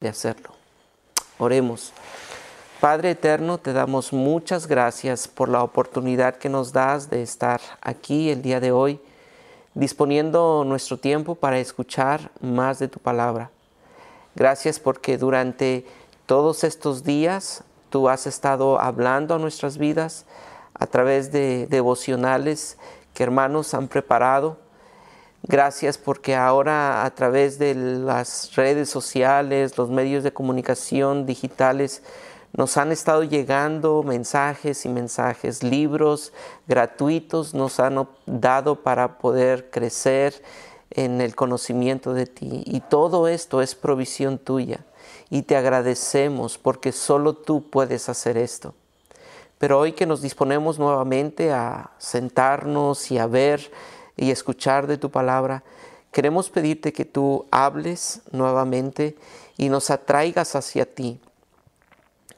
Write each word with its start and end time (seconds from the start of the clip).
de 0.00 0.08
hacerlo. 0.08 0.50
Oremos. 1.38 1.92
Padre 2.80 3.10
eterno, 3.10 3.58
te 3.58 3.74
damos 3.74 4.12
muchas 4.12 4.66
gracias 4.66 5.28
por 5.28 5.50
la 5.50 5.62
oportunidad 5.62 6.36
que 6.36 6.48
nos 6.48 6.72
das 6.72 7.10
de 7.10 7.22
estar 7.22 7.60
aquí 7.82 8.30
el 8.30 8.40
día 8.40 8.60
de 8.60 8.72
hoy, 8.72 8.98
disponiendo 9.74 10.64
nuestro 10.64 10.96
tiempo 10.96 11.34
para 11.34 11.58
escuchar 11.58 12.30
más 12.40 12.78
de 12.78 12.88
tu 12.88 12.98
palabra. 12.98 13.50
Gracias 14.34 14.80
porque 14.80 15.18
durante 15.18 15.84
todos 16.24 16.64
estos 16.64 17.04
días 17.04 17.62
tú 17.90 18.08
has 18.08 18.26
estado 18.26 18.80
hablando 18.80 19.34
a 19.34 19.38
nuestras 19.38 19.76
vidas 19.76 20.24
a 20.72 20.86
través 20.86 21.30
de 21.30 21.66
devocionales 21.66 22.78
que 23.12 23.22
hermanos 23.22 23.74
han 23.74 23.88
preparado 23.88 24.56
Gracias 25.42 25.96
porque 25.96 26.36
ahora 26.36 27.04
a 27.04 27.14
través 27.14 27.58
de 27.58 27.74
las 27.74 28.54
redes 28.56 28.90
sociales, 28.90 29.78
los 29.78 29.88
medios 29.88 30.22
de 30.22 30.32
comunicación 30.32 31.24
digitales, 31.24 32.02
nos 32.52 32.76
han 32.76 32.92
estado 32.92 33.22
llegando 33.22 34.02
mensajes 34.02 34.84
y 34.84 34.88
mensajes, 34.88 35.62
libros 35.62 36.32
gratuitos 36.66 37.54
nos 37.54 37.80
han 37.80 38.08
dado 38.26 38.82
para 38.82 39.18
poder 39.18 39.70
crecer 39.70 40.42
en 40.90 41.20
el 41.20 41.36
conocimiento 41.36 42.12
de 42.12 42.26
ti. 42.26 42.62
Y 42.66 42.80
todo 42.80 43.28
esto 43.28 43.62
es 43.62 43.74
provisión 43.74 44.38
tuya. 44.38 44.84
Y 45.30 45.42
te 45.42 45.56
agradecemos 45.56 46.58
porque 46.58 46.92
solo 46.92 47.34
tú 47.34 47.70
puedes 47.70 48.08
hacer 48.08 48.36
esto. 48.36 48.74
Pero 49.58 49.78
hoy 49.78 49.92
que 49.92 50.06
nos 50.06 50.20
disponemos 50.20 50.78
nuevamente 50.78 51.52
a 51.52 51.90
sentarnos 51.98 53.10
y 53.12 53.18
a 53.18 53.26
ver 53.26 53.70
y 54.20 54.30
escuchar 54.30 54.86
de 54.86 54.98
tu 54.98 55.10
palabra, 55.10 55.64
queremos 56.12 56.50
pedirte 56.50 56.92
que 56.92 57.06
tú 57.06 57.46
hables 57.50 58.20
nuevamente 58.32 59.16
y 59.56 59.70
nos 59.70 59.90
atraigas 59.90 60.54
hacia 60.54 60.84
ti. 60.84 61.18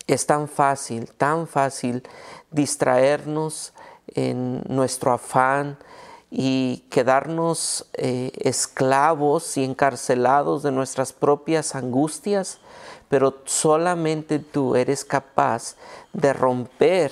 Es 0.06 0.26
tan 0.26 0.46
fácil, 0.46 1.10
tan 1.12 1.48
fácil 1.48 2.04
distraernos 2.52 3.72
en 4.14 4.62
nuestro 4.68 5.12
afán 5.12 5.76
y 6.30 6.84
quedarnos 6.88 7.86
eh, 7.94 8.30
esclavos 8.36 9.56
y 9.56 9.64
encarcelados 9.64 10.62
de 10.62 10.70
nuestras 10.70 11.12
propias 11.12 11.74
angustias, 11.74 12.58
pero 13.08 13.38
solamente 13.44 14.38
tú 14.38 14.76
eres 14.76 15.04
capaz 15.04 15.74
de 16.12 16.32
romper 16.32 17.10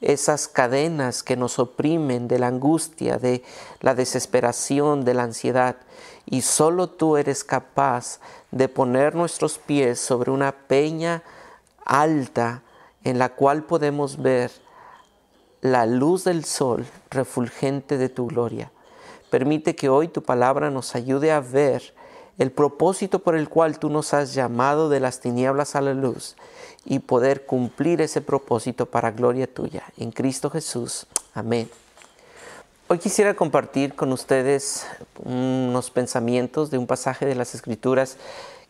esas 0.00 0.48
cadenas 0.48 1.22
que 1.22 1.36
nos 1.36 1.58
oprimen 1.58 2.26
de 2.26 2.38
la 2.38 2.46
angustia, 2.46 3.18
de 3.18 3.42
la 3.80 3.94
desesperación, 3.94 5.04
de 5.04 5.14
la 5.14 5.24
ansiedad. 5.24 5.76
Y 6.26 6.42
solo 6.42 6.88
tú 6.88 7.16
eres 7.16 7.44
capaz 7.44 8.20
de 8.50 8.68
poner 8.68 9.14
nuestros 9.14 9.58
pies 9.58 10.00
sobre 10.00 10.30
una 10.30 10.52
peña 10.52 11.22
alta 11.84 12.62
en 13.04 13.18
la 13.18 13.30
cual 13.30 13.64
podemos 13.64 14.20
ver 14.20 14.50
la 15.60 15.86
luz 15.86 16.24
del 16.24 16.44
sol 16.44 16.86
refulgente 17.10 17.98
de 17.98 18.08
tu 18.08 18.26
gloria. 18.26 18.70
Permite 19.30 19.76
que 19.76 19.88
hoy 19.88 20.08
tu 20.08 20.22
palabra 20.22 20.70
nos 20.70 20.94
ayude 20.94 21.30
a 21.32 21.40
ver 21.40 21.94
el 22.40 22.50
propósito 22.50 23.18
por 23.18 23.36
el 23.36 23.50
cual 23.50 23.78
tú 23.78 23.90
nos 23.90 24.14
has 24.14 24.32
llamado 24.32 24.88
de 24.88 24.98
las 24.98 25.20
tinieblas 25.20 25.76
a 25.76 25.82
la 25.82 25.92
luz 25.92 26.36
y 26.86 27.00
poder 27.00 27.44
cumplir 27.44 28.00
ese 28.00 28.22
propósito 28.22 28.86
para 28.86 29.10
gloria 29.10 29.46
tuya. 29.46 29.84
En 29.98 30.10
Cristo 30.10 30.48
Jesús. 30.48 31.06
Amén. 31.34 31.68
Hoy 32.88 32.98
quisiera 32.98 33.34
compartir 33.34 33.94
con 33.94 34.10
ustedes 34.10 34.86
unos 35.22 35.90
pensamientos 35.90 36.70
de 36.70 36.78
un 36.78 36.86
pasaje 36.86 37.26
de 37.26 37.34
las 37.34 37.54
Escrituras 37.54 38.16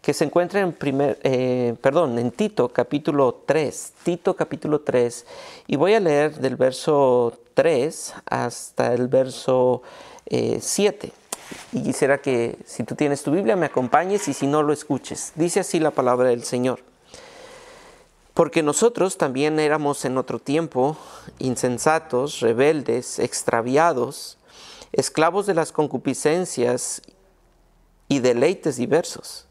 que 0.02 0.14
se 0.14 0.24
encuentra 0.24 0.58
en 0.60 0.72
primer, 0.72 1.20
eh, 1.22 1.76
perdón, 1.80 2.18
en 2.18 2.32
Tito 2.32 2.70
capítulo 2.70 3.44
3, 3.46 3.92
Tito 4.02 4.34
capítulo 4.34 4.80
3, 4.80 5.26
y 5.68 5.76
voy 5.76 5.94
a 5.94 6.00
leer 6.00 6.34
del 6.40 6.56
verso 6.56 7.38
3 7.54 8.14
hasta 8.26 8.94
el 8.94 9.06
verso 9.06 9.82
7. 10.26 11.19
Y 11.72 11.82
quisiera 11.82 12.18
que 12.18 12.58
si 12.64 12.84
tú 12.84 12.94
tienes 12.94 13.22
tu 13.22 13.30
Biblia 13.30 13.56
me 13.56 13.66
acompañes 13.66 14.28
y 14.28 14.34
si 14.34 14.46
no 14.46 14.62
lo 14.62 14.72
escuches. 14.72 15.32
Dice 15.34 15.60
así 15.60 15.80
la 15.80 15.90
palabra 15.90 16.28
del 16.28 16.44
Señor. 16.44 16.80
Porque 18.34 18.62
nosotros 18.62 19.18
también 19.18 19.58
éramos 19.58 20.04
en 20.04 20.16
otro 20.16 20.38
tiempo 20.38 20.96
insensatos, 21.38 22.40
rebeldes, 22.40 23.18
extraviados, 23.18 24.38
esclavos 24.92 25.46
de 25.46 25.54
las 25.54 25.72
concupiscencias 25.72 27.02
y 28.08 28.20
deleites 28.20 28.76
diversos, 28.76 29.46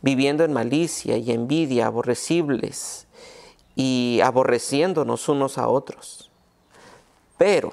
viviendo 0.00 0.44
en 0.44 0.52
malicia 0.52 1.16
y 1.16 1.32
envidia, 1.32 1.86
aborrecibles 1.86 3.06
y 3.74 4.20
aborreciéndonos 4.22 5.28
unos 5.28 5.58
a 5.58 5.68
otros. 5.68 6.30
Pero 7.36 7.72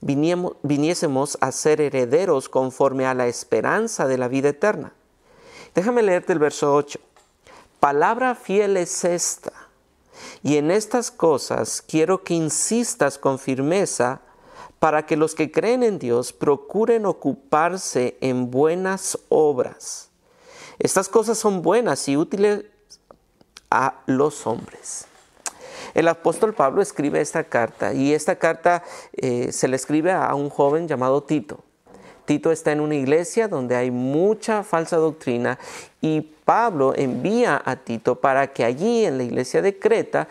viniésemos 0.00 1.38
a 1.40 1.52
ser 1.52 1.80
herederos 1.80 2.48
conforme 2.48 3.06
a 3.06 3.14
la 3.14 3.26
esperanza 3.26 4.06
de 4.06 4.18
la 4.18 4.28
vida 4.28 4.48
eterna. 4.50 4.92
Déjame 5.74 6.02
leerte 6.02 6.32
el 6.32 6.38
verso 6.38 6.74
8. 6.74 6.98
Palabra 7.78 8.34
fiel 8.34 8.76
es 8.76 9.04
esta 9.04 9.52
y 10.42 10.56
en 10.56 10.70
estas 10.70 11.10
cosas 11.10 11.82
quiero 11.82 12.22
que 12.22 12.34
insistas 12.34 13.18
con 13.18 13.38
firmeza 13.38 14.20
para 14.78 15.04
que 15.04 15.16
los 15.16 15.34
que 15.34 15.52
creen 15.52 15.82
en 15.82 15.98
Dios 15.98 16.32
procuren 16.32 17.06
ocuparse 17.06 18.16
en 18.20 18.50
buenas 18.50 19.18
obras. 19.28 20.08
Estas 20.78 21.08
cosas 21.10 21.36
son 21.38 21.60
buenas 21.60 22.08
y 22.08 22.16
útiles 22.16 22.64
a 23.70 24.00
los 24.06 24.46
hombres. 24.46 25.06
El 25.94 26.08
apóstol 26.08 26.54
Pablo 26.54 26.82
escribe 26.82 27.20
esta 27.20 27.44
carta 27.44 27.92
y 27.92 28.12
esta 28.12 28.36
carta 28.36 28.82
eh, 29.12 29.52
se 29.52 29.68
le 29.68 29.76
escribe 29.76 30.12
a 30.12 30.34
un 30.34 30.50
joven 30.50 30.88
llamado 30.88 31.22
Tito. 31.22 31.60
Tito 32.24 32.52
está 32.52 32.72
en 32.72 32.80
una 32.80 32.94
iglesia 32.94 33.48
donde 33.48 33.74
hay 33.74 33.90
mucha 33.90 34.62
falsa 34.62 34.96
doctrina 34.96 35.58
y 36.00 36.20
Pablo 36.20 36.94
envía 36.94 37.60
a 37.64 37.76
Tito 37.76 38.20
para 38.20 38.52
que 38.52 38.64
allí 38.64 39.04
en 39.04 39.18
la 39.18 39.24
iglesia 39.24 39.62
de 39.62 39.78
Creta 39.78 40.28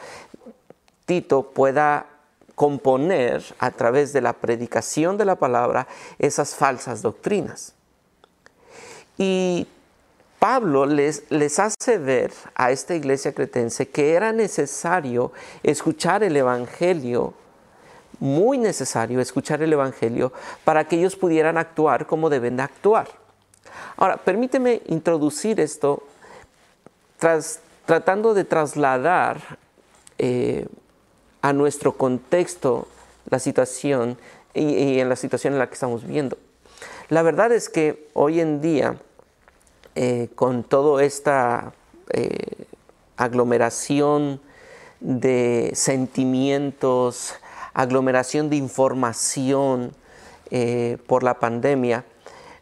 Tito 1.06 1.52
pueda 1.52 2.06
componer 2.56 3.44
a 3.58 3.72
través 3.72 4.14
de 4.14 4.22
la 4.22 4.34
predicación 4.34 5.18
de 5.18 5.26
la 5.26 5.36
palabra 5.36 5.88
esas 6.20 6.56
falsas 6.56 7.02
doctrinas. 7.02 7.74
Y 9.18 9.68
Pablo 10.40 10.86
les, 10.86 11.24
les, 11.30 11.60
hace 11.60 11.98
ver 11.98 12.32
a 12.56 12.72
esta 12.72 12.96
iglesia 12.96 13.34
cretense 13.34 13.90
que 13.90 14.14
era 14.14 14.32
necesario 14.32 15.32
escuchar 15.64 16.24
el 16.24 16.36
Evangelio 16.38 17.34
muy 18.20 18.58
necesario 18.58 19.22
escuchar 19.22 19.62
el 19.62 19.74
Evangelio 19.74 20.32
para 20.64 20.86
que 20.86 20.98
ellos 20.98 21.16
pudieran 21.16 21.58
actuar 21.58 22.06
como 22.06 22.30
deben 22.30 22.58
de 22.58 22.64
actuar. 22.64 23.08
Ahora, 23.98 24.18
permíteme 24.18 24.82
introducir 24.88 25.60
esto 25.60 26.04
tratando 27.86 28.34
de 28.34 28.44
trasladar 28.44 29.42
eh, 30.18 30.68
a 31.42 31.54
nuestro 31.54 31.98
contexto 31.98 32.88
la 33.30 33.40
situación 33.40 34.18
y, 34.54 35.00
en 35.00 35.10
la 35.10 35.16
situación 35.16 35.54
en 35.54 35.60
la 35.60 35.68
que 35.68 35.74
estamos 35.74 36.06
viendo. 36.06 36.38
La 37.10 37.22
verdad 37.22 37.52
es 37.52 37.70
que 37.70 38.08
hoy 38.14 38.40
en 38.40 38.62
día, 38.62 38.98
eh, 39.96 40.30
con 40.36 40.64
toda 40.64 41.04
esta 41.04 41.74
eh, 42.12 42.66
aglomeración 43.18 44.40
de 45.00 45.72
sentimientos, 45.74 47.34
aglomeración 47.74 48.50
de 48.50 48.56
información 48.56 49.94
eh, 50.52 50.98
por 51.08 51.24
la 51.24 51.40
pandemia, 51.40 52.06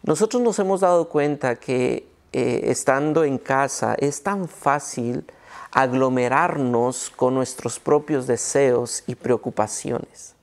nosotros 0.04 0.42
nos 0.42 0.58
hemos 0.60 0.82
dado 0.82 1.10
cuenta 1.10 1.56
que 1.56 2.08
estando 2.32 3.24
en 3.24 3.40
casa 3.40 3.96
es 3.98 4.22
tan 4.22 4.48
fácil 4.48 5.26
aglomerarnos 5.72 7.10
con 7.10 7.34
nuestros 7.34 7.80
propios 7.80 8.28
deseos 8.28 9.04
y 9.08 9.16
preocupaciones. 9.16 10.37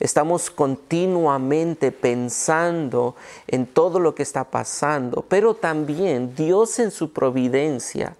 Estamos 0.00 0.50
continuamente 0.50 1.92
pensando 1.92 3.14
en 3.46 3.66
todo 3.66 4.00
lo 4.00 4.14
que 4.14 4.22
está 4.22 4.44
pasando, 4.44 5.24
pero 5.28 5.54
también 5.54 6.34
Dios 6.34 6.78
en 6.78 6.90
su 6.90 7.12
providencia 7.12 8.16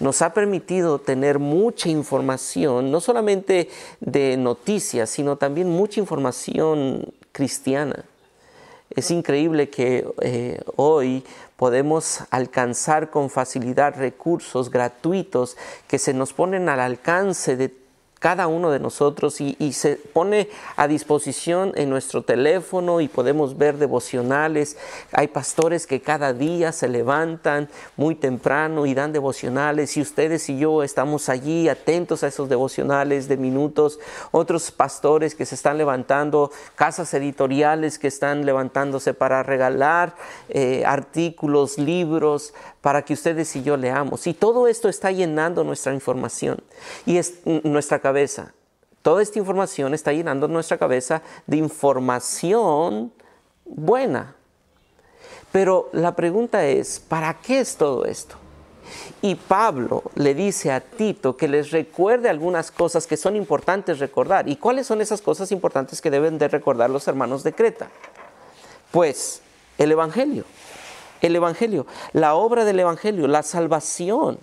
nos 0.00 0.22
ha 0.22 0.34
permitido 0.34 0.98
tener 0.98 1.38
mucha 1.38 1.88
información, 1.88 2.90
no 2.90 3.00
solamente 3.00 3.68
de 4.00 4.36
noticias, 4.36 5.08
sino 5.10 5.36
también 5.36 5.70
mucha 5.70 6.00
información 6.00 7.12
cristiana. 7.32 8.04
Es 8.90 9.10
increíble 9.10 9.70
que 9.70 10.06
eh, 10.20 10.60
hoy 10.76 11.24
podemos 11.56 12.20
alcanzar 12.30 13.10
con 13.10 13.30
facilidad 13.30 13.96
recursos 13.96 14.70
gratuitos 14.70 15.56
que 15.88 15.98
se 15.98 16.12
nos 16.12 16.32
ponen 16.32 16.68
al 16.68 16.80
alcance 16.80 17.56
de 17.56 17.83
cada 18.24 18.46
uno 18.46 18.70
de 18.70 18.80
nosotros 18.80 19.38
y, 19.42 19.54
se 19.74 19.96
pone 19.96 20.48
a 20.76 20.88
disposición 20.88 21.72
en 21.74 21.90
nuestro 21.90 22.22
teléfono 22.22 23.02
y 23.02 23.08
podemos 23.08 23.58
ver 23.58 23.76
devocionales. 23.76 24.78
Hay 25.12 25.28
pastores 25.28 25.86
que 25.86 26.00
cada 26.00 26.32
día 26.32 26.72
se 26.72 26.88
levantan 26.88 27.68
muy 27.98 28.14
temprano 28.14 28.86
y 28.86 28.94
dan 28.94 29.12
devocionales 29.12 29.98
y 29.98 30.00
ustedes 30.00 30.48
y 30.48 30.58
yo 30.58 30.82
estamos 30.82 31.28
allí 31.28 31.68
atentos 31.68 32.24
a 32.24 32.28
esos 32.28 32.48
devocionales 32.48 33.28
de 33.28 33.36
minutos. 33.36 33.98
Otros 34.30 34.70
pastores 34.70 35.34
que 35.34 35.44
se 35.44 35.54
están 35.54 35.76
levantando, 35.76 36.50
casas 36.76 37.12
editoriales 37.12 37.98
que 37.98 38.08
están 38.08 38.46
levantándose 38.46 39.12
para 39.12 39.42
regalar 39.42 40.14
eh, 40.48 40.82
artículos, 40.86 41.76
libros, 41.76 42.54
para 42.80 43.02
que 43.02 43.12
ustedes 43.12 43.54
y 43.56 43.62
yo 43.62 43.76
leamos. 43.76 44.26
Y 44.26 44.32
todo 44.32 44.66
esto 44.66 44.88
está 44.88 45.10
llenando 45.10 45.62
nuestra 45.62 45.92
información 45.92 46.62
y 47.04 47.18
es 47.18 47.34
nuestra 47.44 47.98
cabeza. 47.98 48.13
Toda 49.02 49.22
esta 49.22 49.38
información 49.38 49.92
está 49.92 50.12
llenando 50.12 50.48
nuestra 50.48 50.78
cabeza 50.78 51.22
de 51.46 51.58
información 51.58 53.12
buena. 53.64 54.34
Pero 55.52 55.90
la 55.92 56.16
pregunta 56.16 56.64
es, 56.64 57.00
¿para 57.00 57.34
qué 57.34 57.60
es 57.60 57.76
todo 57.76 58.06
esto? 58.06 58.36
Y 59.22 59.34
Pablo 59.34 60.02
le 60.14 60.34
dice 60.34 60.72
a 60.72 60.80
Tito 60.80 61.36
que 61.36 61.48
les 61.48 61.70
recuerde 61.70 62.28
algunas 62.28 62.70
cosas 62.70 63.06
que 63.06 63.16
son 63.16 63.36
importantes 63.36 63.98
recordar. 63.98 64.48
¿Y 64.48 64.56
cuáles 64.56 64.86
son 64.86 65.00
esas 65.00 65.22
cosas 65.22 65.52
importantes 65.52 66.00
que 66.00 66.10
deben 66.10 66.38
de 66.38 66.48
recordar 66.48 66.90
los 66.90 67.06
hermanos 67.08 67.42
de 67.42 67.52
Creta? 67.52 67.88
Pues 68.90 69.42
el 69.78 69.92
Evangelio 69.92 70.44
el 71.26 71.36
Evangelio, 71.36 71.86
la 72.12 72.34
obra 72.34 72.64
del 72.64 72.80
Evangelio, 72.80 73.26
la 73.26 73.42
salvación. 73.42 74.38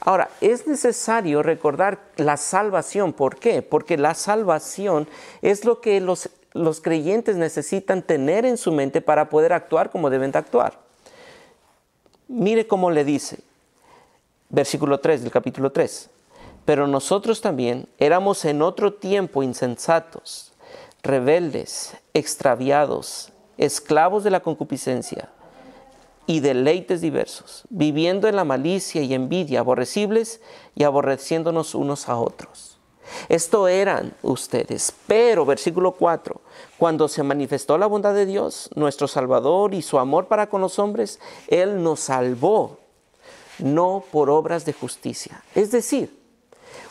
Ahora, 0.00 0.30
es 0.40 0.66
necesario 0.66 1.42
recordar 1.42 2.00
la 2.16 2.36
salvación. 2.36 3.12
¿Por 3.12 3.36
qué? 3.36 3.62
Porque 3.62 3.98
la 3.98 4.14
salvación 4.14 5.08
es 5.42 5.64
lo 5.64 5.80
que 5.80 6.00
los, 6.00 6.30
los 6.52 6.80
creyentes 6.80 7.36
necesitan 7.36 8.02
tener 8.02 8.44
en 8.44 8.56
su 8.56 8.72
mente 8.72 9.00
para 9.00 9.28
poder 9.28 9.52
actuar 9.52 9.90
como 9.90 10.10
deben 10.10 10.32
de 10.32 10.38
actuar. 10.38 10.78
Mire 12.28 12.66
cómo 12.66 12.90
le 12.90 13.04
dice, 13.04 13.40
versículo 14.48 15.00
3 15.00 15.22
del 15.22 15.30
capítulo 15.30 15.72
3. 15.72 16.10
Pero 16.64 16.86
nosotros 16.86 17.40
también 17.40 17.88
éramos 17.98 18.44
en 18.44 18.60
otro 18.60 18.92
tiempo 18.92 19.42
insensatos, 19.42 20.52
rebeldes, 21.02 21.96
extraviados, 22.12 23.32
esclavos 23.56 24.24
de 24.24 24.30
la 24.30 24.40
concupiscencia 24.40 25.30
y 26.28 26.40
deleites 26.40 27.00
diversos, 27.00 27.64
viviendo 27.70 28.28
en 28.28 28.36
la 28.36 28.44
malicia 28.44 29.00
y 29.00 29.14
envidia, 29.14 29.60
aborrecibles 29.60 30.42
y 30.74 30.84
aborreciéndonos 30.84 31.74
unos 31.74 32.06
a 32.10 32.18
otros. 32.18 32.78
Esto 33.30 33.66
eran 33.66 34.12
ustedes, 34.20 34.92
pero 35.06 35.46
versículo 35.46 35.92
4, 35.92 36.38
cuando 36.76 37.08
se 37.08 37.22
manifestó 37.22 37.78
la 37.78 37.86
bondad 37.86 38.12
de 38.12 38.26
Dios, 38.26 38.68
nuestro 38.74 39.08
Salvador 39.08 39.72
y 39.72 39.80
su 39.80 39.98
amor 39.98 40.28
para 40.28 40.50
con 40.50 40.60
los 40.60 40.78
hombres, 40.78 41.18
Él 41.48 41.82
nos 41.82 42.00
salvó, 42.00 42.76
no 43.58 44.04
por 44.12 44.28
obras 44.28 44.66
de 44.66 44.74
justicia. 44.74 45.42
Es 45.54 45.70
decir, 45.70 46.17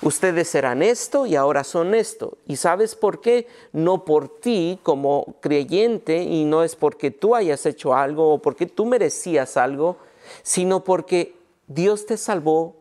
Ustedes 0.02 0.54
eran 0.54 0.84
esto 0.84 1.26
y 1.26 1.36
ahora 1.36 1.64
son 1.64 1.96
esto. 1.96 2.38
¿Y 2.46 2.58
sabes 2.58 2.96
por 2.96 3.20
qué? 3.20 3.48
No 3.74 4.06
por 4.06 4.30
ti 4.40 4.80
como 4.84 5.36
creyente 5.42 6.22
y 6.22 6.46
no 6.46 6.64
es 6.64 6.76
porque 6.76 7.10
tú 7.10 7.36
hayas 7.36 7.66
hecho 7.66 7.96
algo 7.96 8.34
o 8.34 8.42
porque 8.42 8.68
tú 8.68 8.86
merecías 8.86 9.58
algo, 9.58 9.98
sino 10.44 10.84
porque 10.84 11.36
Dios 11.68 12.06
te 12.06 12.18
salvó 12.18 12.76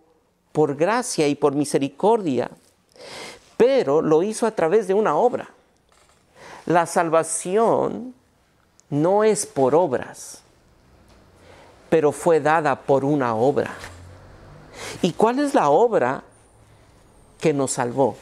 por 0.53 0.77
gracia 0.77 1.27
y 1.27 1.35
por 1.35 1.55
misericordia. 1.55 2.51
Pero 3.57 4.03
lo 4.03 4.23
hizo 4.23 4.47
a 4.47 4.51
través 4.51 4.87
de 4.87 4.95
una 4.95 5.17
obra. 5.17 5.51
La 6.67 6.85
salvación 6.85 8.15
no 8.91 9.25
es 9.25 9.47
por 9.47 9.75
obras, 9.75 10.43
pero 11.89 12.13
fue 12.13 12.41
dada 12.41 12.77
por 12.83 13.05
una 13.05 13.35
obra. 13.35 13.75
¿Y 15.01 15.13
cuál 15.13 15.39
es 15.39 15.55
la 15.55 15.71
obra 15.71 16.23
que 17.41 17.53
nos 17.53 17.73
salvó. 17.73 18.17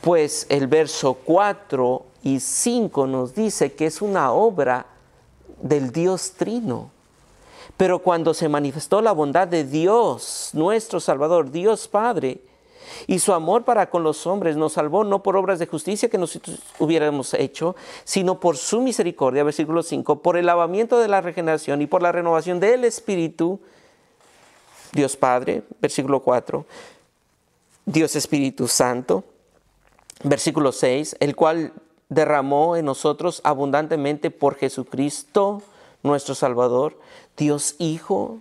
Pues 0.00 0.46
el 0.48 0.66
verso 0.66 1.14
4 1.14 2.04
y 2.22 2.40
5 2.40 3.06
nos 3.06 3.34
dice 3.34 3.72
que 3.72 3.86
es 3.86 4.00
una 4.02 4.32
obra 4.32 4.86
del 5.60 5.92
Dios 5.92 6.32
Trino. 6.32 6.90
Pero 7.76 8.00
cuando 8.00 8.34
se 8.34 8.48
manifestó 8.48 9.00
la 9.00 9.12
bondad 9.12 9.48
de 9.48 9.64
Dios, 9.64 10.50
nuestro 10.52 11.00
Salvador, 11.00 11.50
Dios 11.50 11.88
Padre, 11.88 12.40
y 13.06 13.18
su 13.18 13.32
amor 13.32 13.64
para 13.64 13.88
con 13.88 14.02
los 14.02 14.26
hombres 14.26 14.56
nos 14.56 14.74
salvó 14.74 15.04
no 15.04 15.22
por 15.22 15.36
obras 15.36 15.58
de 15.58 15.66
justicia 15.66 16.10
que 16.10 16.18
nosotros 16.18 16.58
hubiéramos 16.78 17.34
hecho, 17.34 17.76
sino 18.04 18.40
por 18.40 18.56
su 18.56 18.80
misericordia, 18.80 19.44
versículo 19.44 19.82
5, 19.82 20.22
por 20.22 20.36
el 20.36 20.46
lavamiento 20.46 20.98
de 20.98 21.08
la 21.08 21.20
regeneración 21.20 21.82
y 21.82 21.86
por 21.86 22.02
la 22.02 22.12
renovación 22.12 22.60
del 22.60 22.84
Espíritu, 22.84 23.60
Dios 24.92 25.16
Padre, 25.16 25.62
versículo 25.80 26.20
4, 26.20 26.64
Dios 27.90 28.14
Espíritu 28.14 28.68
Santo. 28.68 29.24
Versículo 30.22 30.70
6, 30.70 31.16
el 31.18 31.34
cual 31.34 31.72
derramó 32.08 32.76
en 32.76 32.84
nosotros 32.84 33.40
abundantemente 33.42 34.30
por 34.30 34.54
Jesucristo, 34.54 35.62
nuestro 36.02 36.34
Salvador, 36.34 36.98
Dios 37.36 37.74
Hijo. 37.78 38.38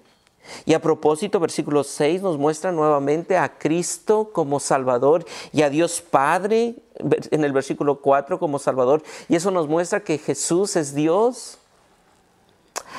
Y 0.66 0.74
a 0.74 0.81
propósito, 0.81 1.40
versículo 1.40 1.84
6 1.84 2.22
nos 2.22 2.38
muestra 2.38 2.72
nuevamente 2.72 3.38
a 3.38 3.57
Cristo 3.57 4.30
como 4.34 4.60
Salvador 4.60 5.25
y 5.51 5.63
a 5.63 5.69
Dios 5.69 6.01
Padre 6.01 6.75
en 6.96 7.44
el 7.44 7.51
versículo 7.51 8.01
4 8.01 8.40
como 8.40 8.60
Salvador. 8.60 9.01
Y 9.30 9.36
eso 9.36 9.51
nos 9.51 9.68
muestra 9.68 10.01
que 10.01 10.18
Jesús 10.18 10.75
es 10.75 10.94
Dios. 10.94 11.57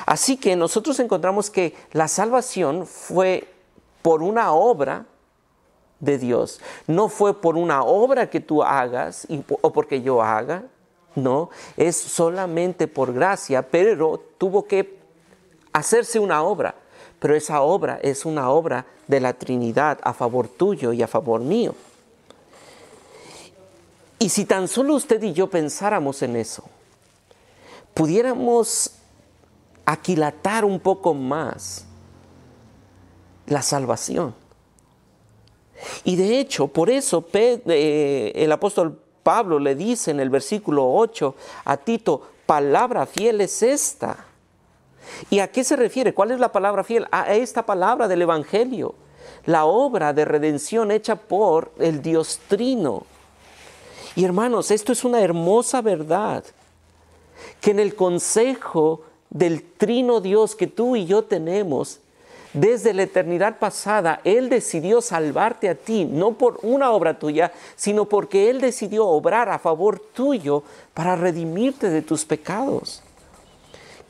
Así 0.07 0.37
que 0.37 0.57
nosotros 0.57 0.99
encontramos 0.99 1.49
que 1.51 1.75
la 1.93 2.09
salvación 2.09 2.87
fue 2.87 3.53
por 4.03 4.23
una 4.23 4.53
obra 4.53 5.07
de 6.01 6.19
Dios. 6.19 6.61
No 6.87 7.09
fue 7.09 7.41
por 7.41 7.57
una 7.57 7.83
obra 7.83 8.29
que 8.29 8.41
tú 8.41 8.63
hagas 8.63 9.27
o 9.61 9.73
porque 9.73 10.03
yo 10.03 10.23
haga, 10.23 10.65
no, 11.15 11.51
es 11.77 11.97
solamente 11.97 12.89
por 12.89 13.13
gracia, 13.13 13.63
pero 13.63 14.21
tuvo 14.39 14.65
que 14.65 14.99
hacerse 15.73 16.19
una 16.19 16.43
obra. 16.43 16.75
Pero 17.19 17.35
esa 17.35 17.61
obra 17.61 17.99
es 18.03 18.25
una 18.25 18.51
obra 18.51 18.87
de 19.07 19.21
la 19.21 19.35
Trinidad 19.35 19.99
a 20.03 20.15
favor 20.15 20.49
tuyo 20.49 20.93
y 20.93 21.03
a 21.03 21.09
favor 21.09 21.41
mío. 21.41 21.75
Y 24.19 24.29
si 24.29 24.45
tan 24.45 24.69
solo 24.69 24.95
usted 24.95 25.23
y 25.23 25.33
yo 25.33 25.49
pensáramos 25.49 26.23
en 26.23 26.37
eso, 26.37 26.65
pudiéramos 27.95 28.93
aquilatar 29.85 30.65
un 30.65 30.79
poco 30.79 31.15
más 31.15 31.85
la 33.47 33.63
salvación. 33.63 34.35
Y 36.05 36.17
de 36.17 36.39
hecho, 36.39 36.69
por 36.69 36.91
eso 36.91 37.25
eh, 37.33 38.33
el 38.35 38.53
apóstol 38.53 38.99
Pablo 39.23 39.59
le 39.59 39.75
dice 39.75 40.11
en 40.11 40.21
el 40.21 40.31
versículo 40.31 40.91
8 40.93 41.35
a 41.65 41.77
Tito, 41.77 42.23
palabra 42.47 43.07
fiel 43.07 43.41
es 43.41 43.63
esta. 43.63 44.27
¿Y 45.29 45.41
a 45.41 45.51
qué 45.51 45.65
se 45.65 45.77
refiere? 45.77 46.15
¿Cuál 46.15 46.31
es 46.31 46.41
la 46.41 46.53
palabra 46.53 46.85
fiel? 46.85 47.07
A 47.11 47.35
esta 47.35 47.65
palabra 47.65 48.09
del 48.09 48.23
Evangelio, 48.23 48.95
la 49.47 49.65
obra 49.65 50.13
de 50.13 50.25
redención 50.25 50.91
hecha 50.91 51.17
por 51.17 51.73
el 51.79 52.03
Dios 52.03 52.41
Trino. 52.49 53.05
Y 54.17 54.25
hermanos, 54.25 54.71
esto 54.71 54.93
es 54.93 55.05
una 55.05 55.21
hermosa 55.21 55.83
verdad, 55.83 56.45
que 57.61 57.71
en 57.71 57.81
el 57.81 57.95
consejo 57.95 59.03
del 59.31 59.63
Trino 59.63 60.21
Dios 60.21 60.57
que 60.57 60.67
tú 60.67 60.97
y 60.97 61.07
yo 61.07 61.23
tenemos, 61.23 62.01
desde 62.53 62.93
la 62.95 63.05
eternidad 63.05 63.59
pasada, 63.59 64.21
Él 64.25 64.49
decidió 64.49 65.01
salvarte 65.01 65.69
a 65.69 65.75
ti, 65.75 66.05
no 66.05 66.33
por 66.33 66.59
una 66.63 66.91
obra 66.91 67.19
tuya, 67.19 67.53
sino 67.77 68.07
porque 68.07 68.51
Él 68.51 68.61
decidió 68.61 69.07
obrar 69.07 69.49
a 69.49 69.59
favor 69.59 70.01
tuyo 70.01 70.65
para 70.93 71.15
redimirte 71.15 71.91
de 71.91 72.03
tus 72.03 72.25
pecados. 72.25 73.03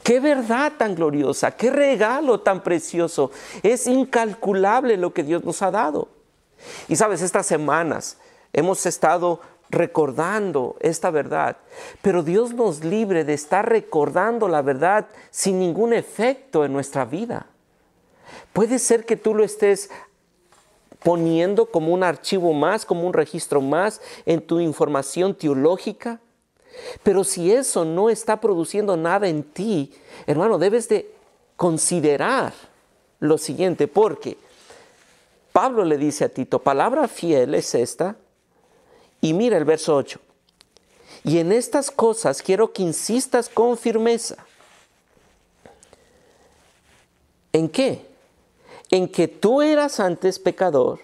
Qué 0.02 0.20
verdad 0.20 0.72
tan 0.78 0.94
gloriosa, 0.94 1.50
qué 1.50 1.70
regalo 1.70 2.40
tan 2.40 2.62
precioso. 2.62 3.30
Es 3.62 3.86
incalculable 3.86 4.96
lo 4.96 5.12
que 5.12 5.22
Dios 5.22 5.44
nos 5.44 5.60
ha 5.60 5.70
dado. 5.70 6.08
Y 6.88 6.96
sabes, 6.96 7.20
estas 7.20 7.46
semanas 7.46 8.16
hemos 8.52 8.86
estado 8.86 9.40
recordando 9.68 10.76
esta 10.80 11.10
verdad, 11.10 11.58
pero 12.02 12.22
Dios 12.22 12.54
nos 12.54 12.82
libre 12.82 13.24
de 13.24 13.34
estar 13.34 13.68
recordando 13.68 14.48
la 14.48 14.62
verdad 14.62 15.06
sin 15.30 15.58
ningún 15.58 15.92
efecto 15.92 16.64
en 16.64 16.72
nuestra 16.72 17.04
vida. 17.04 17.46
Puede 18.52 18.78
ser 18.78 19.04
que 19.04 19.16
tú 19.16 19.34
lo 19.34 19.44
estés 19.44 19.90
poniendo 21.02 21.66
como 21.66 21.92
un 21.92 22.02
archivo 22.02 22.52
más, 22.52 22.84
como 22.84 23.06
un 23.06 23.12
registro 23.12 23.60
más 23.60 24.00
en 24.26 24.40
tu 24.40 24.60
información 24.60 25.34
teológica. 25.34 26.20
Pero 27.02 27.24
si 27.24 27.52
eso 27.52 27.84
no 27.84 28.10
está 28.10 28.40
produciendo 28.40 28.96
nada 28.96 29.28
en 29.28 29.42
ti, 29.42 29.92
hermano, 30.26 30.58
debes 30.58 30.88
de 30.88 31.12
considerar 31.56 32.52
lo 33.18 33.38
siguiente, 33.38 33.86
porque 33.86 34.38
Pablo 35.52 35.84
le 35.84 35.98
dice 35.98 36.24
a 36.24 36.28
Tito, 36.28 36.60
palabra 36.60 37.08
fiel 37.08 37.54
es 37.54 37.74
esta, 37.74 38.16
y 39.20 39.34
mira 39.34 39.58
el 39.58 39.64
verso 39.64 39.94
8, 39.96 40.18
y 41.24 41.38
en 41.38 41.52
estas 41.52 41.90
cosas 41.90 42.40
quiero 42.40 42.72
que 42.72 42.82
insistas 42.82 43.48
con 43.48 43.76
firmeza. 43.76 44.36
¿En 47.52 47.68
qué? 47.68 48.09
En 48.90 49.08
que 49.08 49.28
tú 49.28 49.62
eras 49.62 50.00
antes 50.00 50.38
pecador, 50.38 51.00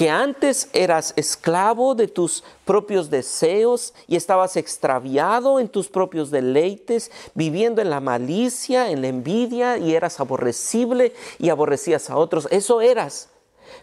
que 0.00 0.08
antes 0.08 0.70
eras 0.72 1.12
esclavo 1.16 1.94
de 1.94 2.08
tus 2.08 2.42
propios 2.64 3.10
deseos 3.10 3.92
y 4.06 4.16
estabas 4.16 4.56
extraviado 4.56 5.60
en 5.60 5.68
tus 5.68 5.88
propios 5.88 6.30
deleites, 6.30 7.10
viviendo 7.34 7.82
en 7.82 7.90
la 7.90 8.00
malicia, 8.00 8.90
en 8.90 9.02
la 9.02 9.08
envidia 9.08 9.76
y 9.76 9.94
eras 9.94 10.18
aborrecible 10.18 11.12
y 11.38 11.50
aborrecías 11.50 12.08
a 12.08 12.16
otros. 12.16 12.48
Eso 12.50 12.80
eras. 12.80 13.28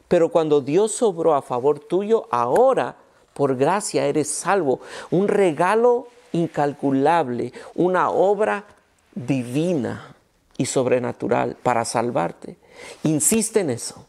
Pero 0.07 0.29
cuando 0.29 0.59
Dios 0.59 0.91
sobró 0.91 1.35
a 1.35 1.43
favor 1.43 1.79
tuyo, 1.79 2.27
ahora 2.31 2.95
por 3.35 3.55
gracia 3.55 4.07
eres 4.07 4.27
salvo. 4.27 4.79
Un 5.11 5.27
regalo 5.27 6.07
incalculable, 6.31 7.53
una 7.75 8.09
obra 8.09 8.65
divina 9.13 10.16
y 10.57 10.65
sobrenatural 10.65 11.55
para 11.61 11.85
salvarte. 11.85 12.57
Insiste 13.03 13.61
en 13.61 13.69
eso. 13.69 14.05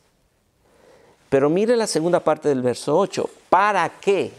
Pero 1.28 1.50
mire 1.50 1.76
la 1.76 1.86
segunda 1.86 2.20
parte 2.20 2.48
del 2.48 2.62
verso 2.62 2.98
8. 2.98 3.28
¿Para 3.50 3.88
qué? 4.00 4.32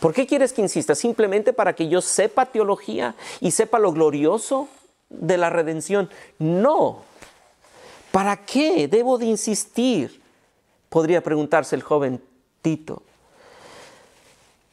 ¿Por 0.00 0.12
qué 0.12 0.26
quieres 0.26 0.52
que 0.52 0.62
insista? 0.62 0.94
¿Simplemente 0.94 1.52
para 1.52 1.74
que 1.74 1.88
yo 1.88 2.00
sepa 2.00 2.46
teología 2.46 3.14
y 3.40 3.50
sepa 3.50 3.78
lo 3.78 3.92
glorioso 3.92 4.68
de 5.08 5.36
la 5.36 5.50
redención? 5.50 6.10
No. 6.38 7.02
¿Para 8.10 8.44
qué 8.44 8.88
debo 8.88 9.18
de 9.18 9.26
insistir? 9.26 10.20
Podría 10.88 11.22
preguntarse 11.22 11.76
el 11.76 11.82
joven 11.82 12.22
Tito. 12.62 13.02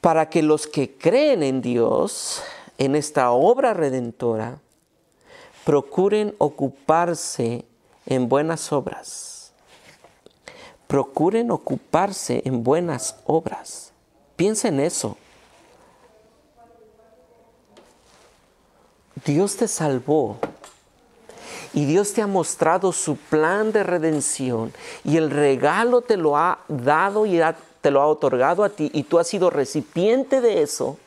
Para 0.02 0.30
que 0.30 0.42
los 0.42 0.68
que 0.68 0.98
creen 0.98 1.44
en 1.44 1.62
Dios, 1.62 2.42
en 2.78 2.96
esta 2.96 3.32
obra 3.32 3.74
redentora, 3.74 4.60
procuren 5.66 6.36
ocuparse 6.40 7.66
en 8.06 8.28
buenas 8.30 8.72
obras 8.72 9.34
procuren 10.94 11.50
ocuparse 11.50 12.44
en 12.46 12.64
buenas 12.64 13.16
obras. 13.26 13.92
Piensa 14.36 14.68
en 14.68 14.80
eso. 14.80 15.18
Dios 19.26 19.58
te 19.58 19.68
salvó 19.68 20.38
y 21.74 21.86
Dios 21.86 22.14
te 22.14 22.22
ha 22.22 22.28
mostrado 22.28 22.92
su 22.92 23.16
plan 23.16 23.72
de 23.72 23.82
redención 23.82 24.72
y 25.04 25.18
el 25.18 25.32
regalo 25.32 26.02
te 26.02 26.16
lo 26.16 26.38
ha 26.38 26.60
dado 26.68 27.26
y 27.26 27.42
te 27.82 27.90
lo 27.90 28.00
ha 28.00 28.06
otorgado 28.06 28.64
a 28.64 28.70
ti 28.70 28.92
y 28.94 29.02
tú 29.02 29.18
has 29.18 29.28
sido 29.28 29.50
recipiente 29.50 30.42
de 30.42 30.62
eso 30.62 31.00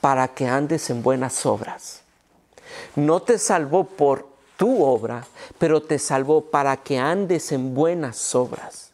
para 0.00 0.26
que 0.26 0.48
andes 0.48 0.90
en 0.90 1.04
buenas 1.04 1.46
obras. 1.46 2.02
No 2.96 3.20
te 3.20 3.38
salvó 3.38 3.84
por 3.84 4.26
tu 4.56 4.82
obra, 4.82 5.26
pero 5.58 5.82
te 5.82 5.98
salvó 5.98 6.40
para 6.42 6.76
que 6.78 6.98
andes 6.98 7.52
en 7.52 7.74
buenas 7.74 8.34
obras. 8.34 8.92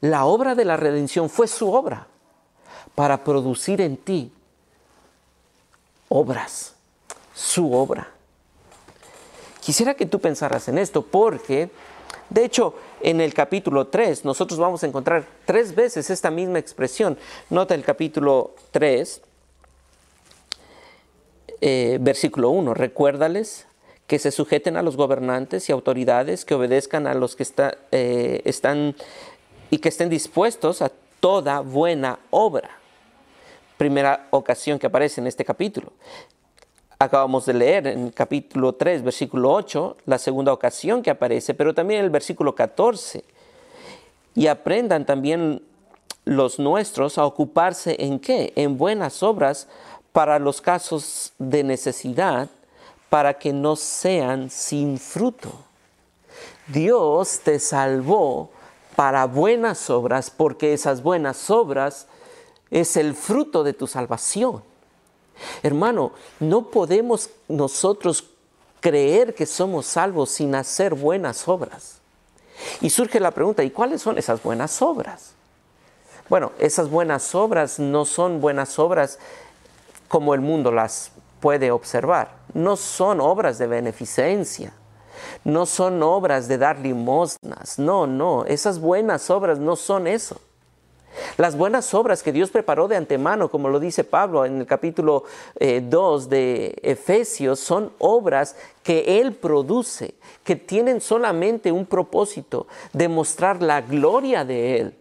La 0.00 0.26
obra 0.26 0.54
de 0.54 0.64
la 0.64 0.76
redención 0.76 1.30
fue 1.30 1.48
su 1.48 1.72
obra 1.72 2.06
para 2.94 3.24
producir 3.24 3.80
en 3.80 3.96
ti 3.96 4.32
obras, 6.08 6.74
su 7.34 7.72
obra. 7.72 8.08
Quisiera 9.60 9.94
que 9.94 10.06
tú 10.06 10.20
pensaras 10.20 10.68
en 10.68 10.78
esto 10.78 11.02
porque, 11.02 11.70
de 12.30 12.44
hecho, 12.44 12.74
en 13.00 13.20
el 13.20 13.34
capítulo 13.34 13.88
3 13.88 14.24
nosotros 14.24 14.60
vamos 14.60 14.82
a 14.82 14.86
encontrar 14.86 15.26
tres 15.44 15.74
veces 15.74 16.08
esta 16.10 16.30
misma 16.30 16.58
expresión. 16.58 17.18
Nota 17.50 17.74
el 17.74 17.84
capítulo 17.84 18.54
3, 18.70 19.22
eh, 21.60 21.98
versículo 22.00 22.50
1, 22.50 22.74
recuérdales 22.74 23.66
que 24.06 24.18
se 24.18 24.30
sujeten 24.30 24.76
a 24.76 24.82
los 24.82 24.96
gobernantes 24.96 25.68
y 25.68 25.72
autoridades, 25.72 26.44
que 26.44 26.54
obedezcan 26.54 27.06
a 27.06 27.14
los 27.14 27.34
que 27.34 27.46
eh, 27.92 28.42
están 28.44 28.94
y 29.70 29.78
que 29.78 29.88
estén 29.88 30.08
dispuestos 30.08 30.80
a 30.82 30.92
toda 31.20 31.60
buena 31.60 32.18
obra. 32.30 32.70
Primera 33.76 34.28
ocasión 34.30 34.78
que 34.78 34.86
aparece 34.86 35.20
en 35.20 35.26
este 35.26 35.44
capítulo. 35.44 35.92
Acabamos 36.98 37.44
de 37.46 37.54
leer 37.54 37.88
en 37.88 38.10
capítulo 38.10 38.74
3, 38.74 39.02
versículo 39.02 39.52
8, 39.52 39.96
la 40.06 40.18
segunda 40.18 40.52
ocasión 40.52 41.02
que 41.02 41.10
aparece, 41.10 41.52
pero 41.52 41.74
también 41.74 42.00
en 42.00 42.04
el 42.06 42.10
versículo 42.10 42.54
14. 42.54 43.24
Y 44.34 44.46
aprendan 44.46 45.04
también 45.04 45.62
los 46.24 46.58
nuestros 46.58 47.18
a 47.18 47.26
ocuparse 47.26 47.96
en 47.98 48.18
qué? 48.18 48.52
En 48.56 48.78
buenas 48.78 49.22
obras 49.22 49.68
para 50.16 50.38
los 50.38 50.62
casos 50.62 51.34
de 51.38 51.62
necesidad 51.62 52.48
para 53.10 53.34
que 53.34 53.52
no 53.52 53.76
sean 53.76 54.48
sin 54.48 54.98
fruto. 54.98 55.52
Dios 56.68 57.40
te 57.40 57.58
salvó 57.58 58.48
para 58.96 59.26
buenas 59.26 59.90
obras 59.90 60.30
porque 60.30 60.72
esas 60.72 61.02
buenas 61.02 61.50
obras 61.50 62.06
es 62.70 62.96
el 62.96 63.14
fruto 63.14 63.62
de 63.62 63.74
tu 63.74 63.86
salvación. 63.86 64.62
Hermano, 65.62 66.12
no 66.40 66.70
podemos 66.70 67.28
nosotros 67.46 68.24
creer 68.80 69.34
que 69.34 69.44
somos 69.44 69.84
salvos 69.84 70.30
sin 70.30 70.54
hacer 70.54 70.94
buenas 70.94 71.46
obras. 71.46 71.98
Y 72.80 72.88
surge 72.88 73.20
la 73.20 73.32
pregunta, 73.32 73.62
¿y 73.62 73.70
cuáles 73.70 74.00
son 74.00 74.16
esas 74.16 74.42
buenas 74.42 74.80
obras? 74.80 75.32
Bueno, 76.30 76.52
esas 76.58 76.88
buenas 76.88 77.34
obras 77.34 77.78
no 77.78 78.06
son 78.06 78.40
buenas 78.40 78.78
obras 78.78 79.18
como 80.08 80.34
el 80.34 80.40
mundo 80.40 80.72
las 80.72 81.12
puede 81.40 81.70
observar. 81.70 82.36
No 82.54 82.76
son 82.76 83.20
obras 83.20 83.58
de 83.58 83.66
beneficencia, 83.66 84.72
no 85.44 85.66
son 85.66 86.02
obras 86.02 86.48
de 86.48 86.58
dar 86.58 86.78
limosnas, 86.78 87.78
no, 87.78 88.06
no, 88.06 88.44
esas 88.44 88.80
buenas 88.80 89.30
obras 89.30 89.58
no 89.58 89.76
son 89.76 90.06
eso. 90.06 90.40
Las 91.38 91.56
buenas 91.56 91.94
obras 91.94 92.22
que 92.22 92.32
Dios 92.32 92.50
preparó 92.50 92.88
de 92.88 92.96
antemano, 92.96 93.48
como 93.48 93.70
lo 93.70 93.80
dice 93.80 94.04
Pablo 94.04 94.44
en 94.44 94.60
el 94.60 94.66
capítulo 94.66 95.24
2 95.58 96.24
eh, 96.24 96.28
de 96.28 96.78
Efesios, 96.82 97.58
son 97.58 97.92
obras 97.98 98.56
que 98.82 99.20
Él 99.20 99.32
produce, 99.32 100.14
que 100.44 100.56
tienen 100.56 101.00
solamente 101.00 101.72
un 101.72 101.86
propósito, 101.86 102.66
demostrar 102.92 103.62
la 103.62 103.80
gloria 103.80 104.44
de 104.44 104.80
Él 104.80 104.94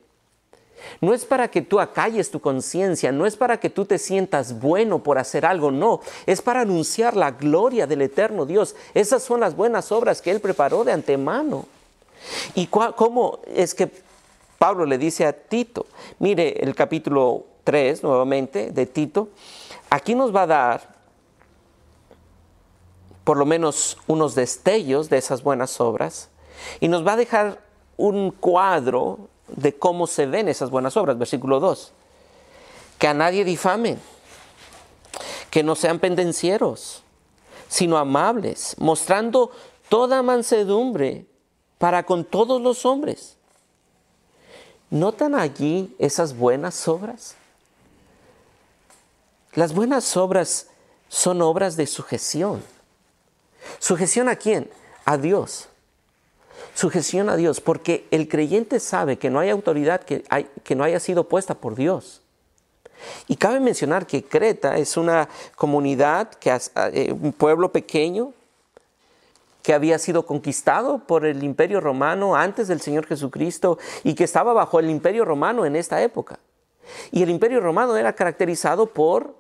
no 1.01 1.13
es 1.13 1.25
para 1.25 1.49
que 1.49 1.61
tú 1.61 1.79
acalles 1.79 2.31
tu 2.31 2.39
conciencia, 2.39 3.11
no 3.11 3.25
es 3.25 3.35
para 3.35 3.59
que 3.59 3.69
tú 3.69 3.85
te 3.85 3.97
sientas 3.97 4.59
bueno 4.59 5.03
por 5.03 5.17
hacer 5.17 5.45
algo, 5.45 5.71
no, 5.71 6.01
es 6.25 6.41
para 6.41 6.61
anunciar 6.61 7.15
la 7.15 7.31
gloria 7.31 7.87
del 7.87 8.01
eterno 8.01 8.45
Dios. 8.45 8.75
Esas 8.93 9.23
son 9.23 9.39
las 9.39 9.55
buenas 9.55 9.91
obras 9.91 10.21
que 10.21 10.31
Él 10.31 10.39
preparó 10.39 10.83
de 10.83 10.91
antemano. 10.91 11.65
¿Y 12.55 12.67
cómo 12.67 13.39
es 13.45 13.75
que 13.75 13.91
Pablo 14.57 14.85
le 14.85 14.97
dice 14.97 15.25
a 15.25 15.33
Tito? 15.33 15.85
Mire 16.19 16.63
el 16.63 16.73
capítulo 16.75 17.45
3 17.63 18.03
nuevamente 18.03 18.71
de 18.71 18.85
Tito, 18.85 19.29
aquí 19.89 20.15
nos 20.15 20.33
va 20.33 20.43
a 20.43 20.47
dar 20.47 20.95
por 23.23 23.37
lo 23.37 23.45
menos 23.45 23.97
unos 24.07 24.35
destellos 24.35 25.09
de 25.09 25.17
esas 25.17 25.43
buenas 25.43 25.81
obras 25.81 26.29
y 26.79 26.87
nos 26.87 27.05
va 27.05 27.13
a 27.13 27.17
dejar 27.17 27.59
un 27.97 28.31
cuadro 28.31 29.27
de 29.47 29.77
cómo 29.77 30.07
se 30.07 30.25
ven 30.25 30.47
esas 30.47 30.69
buenas 30.69 30.97
obras. 30.97 31.17
Versículo 31.17 31.59
2. 31.59 31.91
Que 32.99 33.07
a 33.07 33.13
nadie 33.13 33.43
difamen, 33.43 33.99
que 35.49 35.63
no 35.63 35.75
sean 35.75 35.99
pendencieros, 35.99 37.03
sino 37.67 37.97
amables, 37.97 38.75
mostrando 38.79 39.51
toda 39.89 40.21
mansedumbre 40.21 41.25
para 41.77 42.05
con 42.05 42.25
todos 42.25 42.61
los 42.61 42.85
hombres. 42.85 43.37
¿Notan 44.89 45.35
allí 45.35 45.95
esas 45.99 46.37
buenas 46.37 46.87
obras? 46.87 47.35
Las 49.53 49.73
buenas 49.73 50.15
obras 50.17 50.67
son 51.09 51.41
obras 51.41 51.75
de 51.75 51.87
sujeción. 51.87 52.63
¿Sujeción 53.79 54.29
a 54.29 54.35
quién? 54.35 54.69
A 55.05 55.17
Dios. 55.17 55.69
Sujeción 56.75 57.29
a 57.29 57.37
Dios, 57.37 57.61
porque 57.61 58.05
el 58.11 58.27
creyente 58.27 58.81
sabe 58.81 59.17
que 59.17 59.29
no 59.29 59.39
hay 59.39 59.49
autoridad 59.49 60.01
que, 60.01 60.25
no 60.75 60.83
haya 60.83 60.99
sido 60.99 61.29
puesta 61.29 61.55
por 61.55 61.73
Dios. 61.73 62.21
Y 63.29 63.37
cabe 63.37 63.61
mencionar 63.61 64.05
que 64.05 64.25
Creta 64.25 64.75
es 64.77 64.97
una 64.97 65.29
comunidad, 65.55 66.31
que, 66.31 66.53
eh, 66.91 67.13
un 67.13 67.31
pueblo 67.31 67.71
pequeño, 67.71 68.33
que 69.63 69.73
había 69.73 69.97
sido 69.99 70.25
conquistado 70.25 70.99
por 70.99 71.25
el 71.25 71.43
imperio 71.43 71.79
romano 71.79 72.35
antes 72.35 72.67
del 72.67 72.81
Señor 72.81 73.07
Jesucristo 73.07 73.79
y 74.03 74.13
que 74.13 74.25
estaba 74.25 74.51
bajo 74.51 74.77
el 74.77 74.89
imperio 74.89 75.23
romano 75.23 75.65
en 75.65 75.77
esta 75.77 76.03
época. 76.03 76.39
Y 77.09 77.23
el 77.23 77.29
imperio 77.29 77.61
romano 77.61 77.95
era 77.95 78.11
caracterizado 78.11 78.85
por 78.85 79.33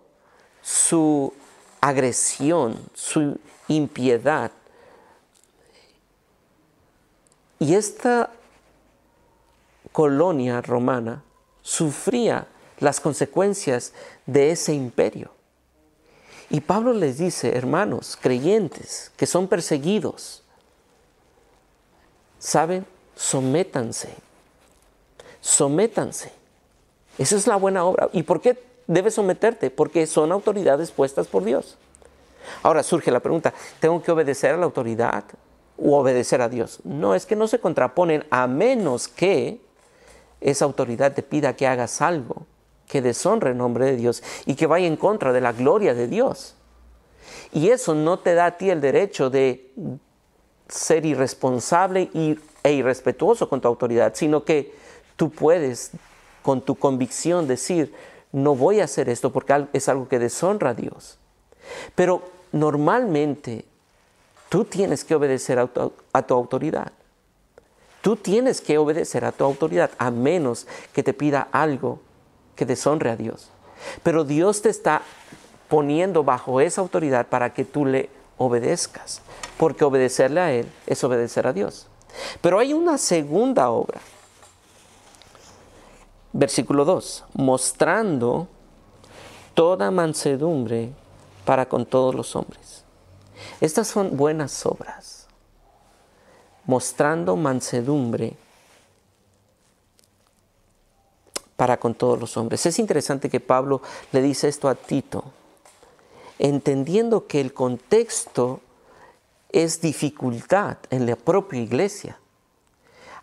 su 0.61 1.33
agresión, 1.81 2.79
su 2.93 3.37
impiedad. 3.67 4.51
Y 7.59 7.75
esta 7.75 8.31
colonia 9.91 10.61
romana 10.61 11.23
sufría 11.61 12.47
las 12.79 12.99
consecuencias 12.99 13.93
de 14.25 14.51
ese 14.51 14.73
imperio. 14.73 15.31
Y 16.49 16.61
Pablo 16.61 16.93
les 16.93 17.17
dice, 17.17 17.57
hermanos, 17.57 18.17
creyentes 18.19 19.11
que 19.17 19.25
son 19.25 19.47
perseguidos, 19.47 20.43
¿saben? 22.37 22.85
Sométanse, 23.15 24.13
sométanse. 25.41 26.31
Esa 27.17 27.35
es 27.35 27.47
la 27.47 27.55
buena 27.55 27.85
obra. 27.85 28.09
¿Y 28.11 28.23
por 28.23 28.41
qué 28.41 28.61
debes 28.87 29.15
someterte? 29.15 29.71
Porque 29.71 30.05
son 30.05 30.31
autoridades 30.31 30.91
puestas 30.91 31.27
por 31.27 31.43
Dios. 31.43 31.77
Ahora 32.61 32.83
surge 32.83 33.09
la 33.09 33.21
pregunta, 33.21 33.53
¿tengo 33.79 34.03
que 34.03 34.11
obedecer 34.11 34.53
a 34.53 34.57
la 34.57 34.65
autoridad 34.65 35.23
o 35.77 35.97
obedecer 35.97 36.41
a 36.41 36.49
Dios? 36.49 36.79
No, 36.83 37.15
es 37.15 37.25
que 37.25 37.35
no 37.35 37.47
se 37.47 37.59
contraponen 37.59 38.25
a 38.29 38.47
menos 38.47 39.07
que 39.07 39.61
esa 40.41 40.65
autoridad 40.65 41.13
te 41.13 41.23
pida 41.23 41.55
que 41.55 41.67
hagas 41.67 42.01
algo 42.01 42.45
que 42.87 43.01
deshonre 43.01 43.51
el 43.51 43.57
nombre 43.57 43.85
de 43.85 43.95
Dios 43.95 44.23
y 44.45 44.55
que 44.55 44.67
vaya 44.67 44.87
en 44.87 44.95
contra 44.95 45.33
de 45.33 45.41
la 45.41 45.53
gloria 45.53 45.93
de 45.93 46.07
Dios. 46.07 46.55
Y 47.51 47.69
eso 47.69 47.95
no 47.95 48.19
te 48.19 48.33
da 48.33 48.47
a 48.47 48.57
ti 48.57 48.69
el 48.69 48.81
derecho 48.81 49.29
de 49.29 49.73
ser 50.67 51.05
irresponsable 51.05 52.09
e 52.63 52.71
irrespetuoso 52.71 53.49
con 53.49 53.61
tu 53.61 53.67
autoridad, 53.67 54.13
sino 54.15 54.43
que 54.43 54.73
tú 55.15 55.29
puedes 55.29 55.91
con 56.41 56.61
tu 56.61 56.75
convicción 56.75 57.47
decir, 57.47 57.93
no 58.31 58.55
voy 58.55 58.81
a 58.81 58.85
hacer 58.85 59.09
esto 59.09 59.31
porque 59.31 59.67
es 59.73 59.89
algo 59.89 60.07
que 60.07 60.19
deshonra 60.19 60.71
a 60.71 60.73
Dios. 60.73 61.17
Pero 61.95 62.21
normalmente 62.51 63.65
tú 64.55 64.63
tienes 64.63 65.03
que 65.03 65.13
obedecer 65.15 65.59
a 65.59 65.67
tu, 65.67 66.33
autoridad. 66.33 66.93
Tú 67.99 68.15
tienes 68.15 68.61
que 68.61 68.77
obedecer 68.77 69.25
a 69.25 69.33
tu 69.33 69.43
autoridad 69.43 69.91
a 69.97 70.11
menos 70.11 70.65
que 70.93 71.03
te 71.03 71.13
pida 71.13 71.49
algo 71.51 71.99
que 72.55 72.65
deshonre 72.65 73.09
a 73.09 73.17
Dios. 73.17 73.49
Pero 74.01 74.23
Dios 74.23 74.61
te 74.61 74.69
está 74.69 75.01
poniendo 75.67 76.23
bajo 76.23 76.61
esa 76.61 76.79
autoridad 76.79 77.27
para 77.27 77.53
que 77.53 77.65
tú 77.65 77.85
le 77.85 78.09
obedezcas, 78.37 79.21
porque 79.57 79.83
obedecerle 79.83 80.39
a 80.39 80.53
Él 80.53 80.71
es 80.87 81.03
obedecer 81.03 81.47
a 81.47 81.51
Dios. 81.51 81.87
Pero 82.39 82.57
hay 82.57 82.71
una 82.71 82.97
segunda 82.97 83.69
obra. 83.71 83.99
Versículo 86.31 86.85
2, 86.85 87.25
mostrando 87.33 88.47
toda 89.53 89.91
mansedumbre 89.91 90.93
para 91.43 91.67
con 91.67 91.85
todos 91.85 92.15
los 92.15 92.37
hombres. 92.37 92.84
Estas 93.61 93.87
son 93.87 94.17
buenas 94.17 94.65
obras, 94.65 95.27
mostrando 96.65 97.35
mansedumbre 97.35 98.35
para 101.55 101.77
con 101.77 101.95
todos 101.95 102.19
los 102.19 102.35
hombres. 102.37 102.65
Es 102.65 102.79
interesante 102.79 103.29
que 103.29 103.39
Pablo 103.39 103.81
le 104.11 104.21
dice 104.21 104.47
esto 104.47 104.67
a 104.67 104.75
Tito, 104.75 105.23
entendiendo 106.37 107.27
que 107.27 107.39
el 107.39 107.53
contexto 107.53 108.61
es 109.49 109.79
dificultad 109.79 110.77
en 110.89 111.05
la 111.05 111.15
propia 111.15 111.61
iglesia. 111.61 112.19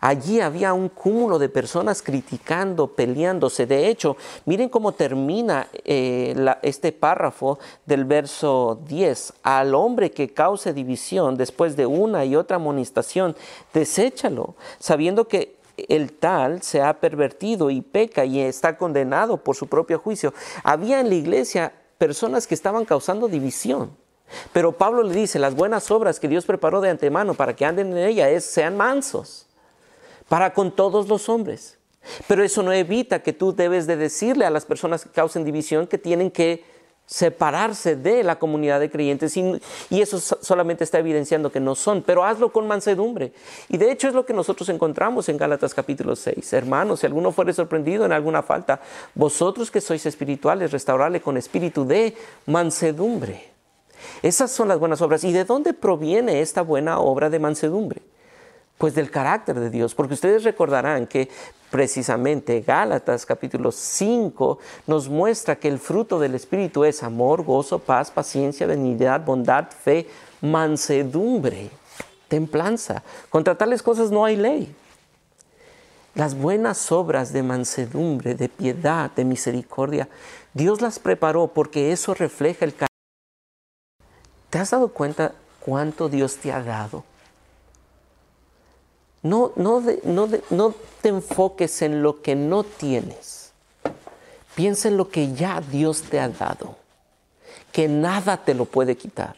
Allí 0.05 0.41
había 0.41 0.73
un 0.73 0.89
cúmulo 0.89 1.39
de 1.39 1.47
personas 1.47 2.01
criticando, 2.01 2.87
peleándose. 2.87 3.65
De 3.65 3.87
hecho, 3.87 4.17
miren 4.43 4.67
cómo 4.67 4.91
termina 4.91 5.69
eh, 5.85 6.35
este 6.61 6.91
párrafo 6.91 7.57
del 7.85 8.03
verso 8.03 8.81
10. 8.85 9.31
Al 9.43 9.73
hombre 9.73 10.11
que 10.11 10.33
cause 10.33 10.73
división 10.73 11.37
después 11.37 11.77
de 11.77 11.85
una 11.85 12.25
y 12.25 12.35
otra 12.35 12.57
amonestación, 12.57 13.33
deséchalo, 13.73 14.55
sabiendo 14.77 15.29
que 15.29 15.55
el 15.77 16.11
tal 16.11 16.61
se 16.63 16.81
ha 16.81 16.99
pervertido 16.99 17.69
y 17.69 17.79
peca 17.79 18.25
y 18.25 18.41
está 18.41 18.77
condenado 18.77 19.37
por 19.37 19.55
su 19.55 19.67
propio 19.67 19.99
juicio. 19.99 20.33
Había 20.65 20.99
en 20.99 21.07
la 21.07 21.15
iglesia 21.15 21.71
personas 21.97 22.45
que 22.45 22.55
estaban 22.55 22.83
causando 22.83 23.29
división. 23.29 23.95
Pero 24.51 24.73
Pablo 24.73 25.01
le 25.01 25.15
dice, 25.15 25.39
las 25.39 25.55
buenas 25.55 25.89
obras 25.91 26.19
que 26.19 26.27
Dios 26.27 26.43
preparó 26.43 26.81
de 26.81 26.89
antemano 26.89 27.35
para 27.35 27.55
que 27.55 27.63
anden 27.63 27.93
en 27.93 27.99
ella 27.99 28.29
es, 28.29 28.43
sean 28.43 28.75
mansos, 28.75 29.47
para 30.33 30.51
con 30.51 30.71
todos 30.71 31.09
los 31.09 31.29
hombres. 31.29 31.77
Pero 32.27 32.43
eso 32.43 32.63
no 32.63 32.73
evita 32.73 33.21
que 33.21 33.33
tú 33.33 33.53
debes 33.53 33.85
de 33.85 33.97
decirle 33.97 34.47
a 34.47 34.49
las 34.49 34.65
personas 34.65 35.03
que 35.03 35.11
causen 35.11 35.45
división 35.45 35.85
que 35.85 35.99
tienen 35.99 36.31
que 36.31 36.63
separarse 37.05 37.95
de 37.95 38.23
la 38.23 38.39
comunidad 38.39 38.79
de 38.79 38.89
creyentes 38.89 39.37
y, 39.37 39.61
eso 39.91 40.19
solamente 40.19 40.83
está 40.83 40.97
evidenciando 40.97 41.51
que 41.51 41.59
no 41.59 41.75
son, 41.75 42.01
pero 42.01 42.25
hazlo 42.25 42.51
con 42.51 42.65
mansedumbre. 42.65 43.31
Y 43.69 43.77
de 43.77 43.91
hecho 43.91 44.07
es 44.07 44.15
lo 44.15 44.25
que 44.25 44.33
nosotros 44.33 44.69
encontramos 44.69 45.29
en 45.29 45.37
Gálatas 45.37 45.75
capítulo 45.75 46.15
6. 46.15 46.51
Hermanos, 46.53 47.01
si 47.01 47.05
alguno 47.05 47.31
fuere 47.31 47.53
sorprendido 47.53 48.03
en 48.03 48.11
alguna 48.11 48.41
falta, 48.41 48.81
vosotros 49.13 49.69
que 49.69 49.81
sois 49.81 50.03
espirituales, 50.07 50.71
restaurarle 50.71 51.21
con 51.21 51.37
espíritu 51.37 51.85
de 51.85 52.15
mansedumbre. 52.47 53.51
Esas 54.23 54.49
son 54.49 54.67
las 54.67 54.79
buenas 54.79 54.99
obras. 55.03 55.23
¿Y 55.25 55.31
de 55.31 55.45
dónde 55.45 55.73
proviene 55.73 56.41
esta 56.41 56.63
buena 56.63 56.97
obra 56.97 57.29
de 57.29 57.37
mansedumbre? 57.37 58.01
Pues 58.77 58.95
del 58.95 59.11
carácter 59.11 59.59
de 59.59 59.69
Dios, 59.69 59.95
porque 59.95 60.15
ustedes 60.15 60.43
recordarán 60.43 61.07
que 61.07 61.29
precisamente 61.73 62.61
Gálatas 62.61 63.25
capítulo 63.25 63.71
5 63.71 64.59
nos 64.85 65.09
muestra 65.09 65.55
que 65.55 65.67
el 65.67 65.79
fruto 65.79 66.19
del 66.19 66.35
Espíritu 66.35 66.83
es 66.83 67.01
amor, 67.01 67.43
gozo, 67.43 67.79
paz, 67.79 68.11
paciencia, 68.11 68.67
benignidad, 68.67 69.25
bondad, 69.25 69.69
fe, 69.71 70.07
mansedumbre, 70.41 71.69
templanza. 72.27 73.01
Contra 73.29 73.57
tales 73.57 73.81
cosas 73.81 74.11
no 74.11 74.25
hay 74.25 74.35
ley. 74.35 74.75
Las 76.15 76.35
buenas 76.35 76.91
obras 76.91 77.33
de 77.33 77.41
mansedumbre, 77.41 78.35
de 78.35 78.49
piedad, 78.49 79.09
de 79.09 79.25
misericordia, 79.25 80.07
Dios 80.53 80.79
las 80.81 80.99
preparó 80.99 81.47
porque 81.47 81.91
eso 81.91 82.13
refleja 82.13 82.65
el 82.65 82.73
carácter. 82.73 82.87
¿Te 84.51 84.59
has 84.59 84.69
dado 84.69 84.89
cuenta 84.89 85.33
cuánto 85.59 86.09
Dios 86.09 86.37
te 86.37 86.51
ha 86.51 86.61
dado? 86.61 87.03
No, 89.23 89.53
no, 89.55 89.81
no, 90.49 90.75
te 91.01 91.09
enfoques 91.09 91.81
en 91.81 92.03
lo 92.03 92.21
que 92.21 92.35
no 92.35 92.65
tienes. 92.65 93.53
Piensa 94.53 94.89
en 94.89 94.97
lo 94.97 95.09
que 95.09 95.33
ya 95.33 95.61
Dios 95.61 96.03
te 96.03 96.19
ha 96.19 96.27
dado, 96.27 96.75
que 97.71 97.87
nada 97.87 98.43
te 98.43 98.53
lo 98.53 98.65
puede 98.65 98.97
quitar. 98.97 99.35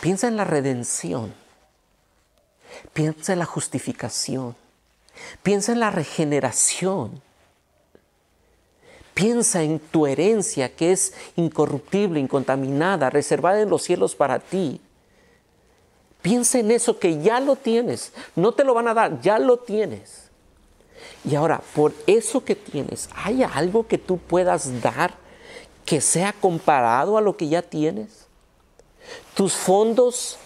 Piensa 0.00 0.26
en 0.26 0.36
la 0.36 0.44
redención. 0.44 1.32
Piensa 2.92 3.32
en 3.32 3.38
la 3.38 3.46
justificación. 3.46 4.56
Piensa 5.44 5.72
en 5.72 5.80
la 5.80 5.90
regeneración. 5.90 7.22
Piensa 9.14 9.62
en 9.62 9.78
tu 9.78 10.08
herencia 10.08 10.74
que 10.74 10.90
es 10.90 11.14
incorruptible, 11.36 12.18
incontaminada, 12.18 13.10
reservada 13.10 13.60
en 13.60 13.70
los 13.70 13.84
cielos 13.84 14.16
para 14.16 14.40
ti. 14.40 14.80
Piensa 16.24 16.58
en 16.58 16.70
eso 16.70 16.98
que 16.98 17.20
ya 17.20 17.38
lo 17.38 17.54
tienes. 17.54 18.14
No 18.34 18.52
te 18.52 18.64
lo 18.64 18.72
van 18.72 18.88
a 18.88 18.94
dar, 18.94 19.20
ya 19.20 19.38
lo 19.38 19.58
tienes. 19.58 20.30
Y 21.22 21.34
ahora, 21.34 21.60
por 21.74 21.92
eso 22.06 22.42
que 22.42 22.54
tienes, 22.56 23.10
¿hay 23.14 23.42
algo 23.42 23.86
que 23.86 23.98
tú 23.98 24.16
puedas 24.16 24.80
dar 24.80 25.12
que 25.84 26.00
sea 26.00 26.32
comparado 26.32 27.18
a 27.18 27.20
lo 27.20 27.36
que 27.36 27.48
ya 27.48 27.60
tienes? 27.60 28.24
Tus 29.34 29.52
fondos 29.52 30.38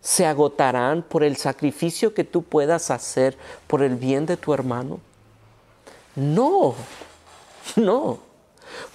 se 0.00 0.24
agotarán 0.24 1.02
por 1.02 1.22
el 1.22 1.36
sacrificio 1.36 2.14
que 2.14 2.24
tú 2.24 2.42
puedas 2.42 2.90
hacer 2.90 3.36
por 3.66 3.82
el 3.82 3.96
bien 3.96 4.24
de 4.24 4.38
tu 4.38 4.54
hermano. 4.54 5.00
No, 6.16 6.74
no, 7.76 8.20